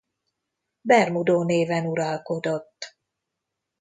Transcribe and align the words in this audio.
Bermudo 0.81 1.43
néven 1.43 1.85
uralkodott. 1.85 2.95